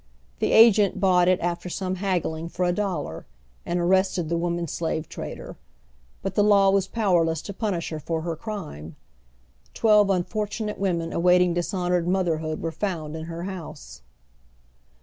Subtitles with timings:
[0.39, 3.27] The agent bought it after some haggling for a dollar,
[3.67, 5.57] and arrested the woman slave trader;
[6.23, 8.93] but the law was powerless to punish her for her crmie.
[9.75, 14.01] Twelve un fortunate women awaiting dishonored motlierliood were found in lier liouse.